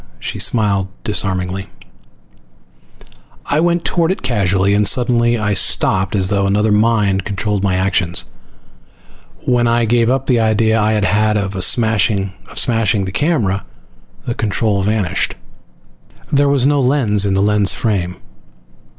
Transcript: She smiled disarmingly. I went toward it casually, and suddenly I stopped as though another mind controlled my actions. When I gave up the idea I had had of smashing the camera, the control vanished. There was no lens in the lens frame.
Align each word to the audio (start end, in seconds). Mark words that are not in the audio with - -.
She 0.19 0.39
smiled 0.39 0.87
disarmingly. 1.03 1.69
I 3.45 3.59
went 3.59 3.85
toward 3.85 4.09
it 4.11 4.23
casually, 4.23 4.73
and 4.73 4.87
suddenly 4.87 5.37
I 5.37 5.53
stopped 5.53 6.15
as 6.15 6.29
though 6.29 6.47
another 6.47 6.71
mind 6.71 7.23
controlled 7.23 7.61
my 7.61 7.75
actions. 7.75 8.25
When 9.45 9.67
I 9.67 9.85
gave 9.85 10.09
up 10.09 10.25
the 10.25 10.39
idea 10.39 10.81
I 10.81 10.93
had 10.93 11.05
had 11.05 11.37
of 11.37 11.63
smashing 11.63 12.33
the 12.49 13.11
camera, 13.13 13.63
the 14.25 14.33
control 14.33 14.81
vanished. 14.81 15.35
There 16.31 16.49
was 16.49 16.65
no 16.65 16.81
lens 16.81 17.23
in 17.23 17.35
the 17.35 17.43
lens 17.43 17.71
frame. 17.71 18.15